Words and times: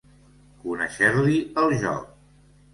Conèixer-li 0.63 1.37
el 1.65 1.79
joc. 1.87 2.11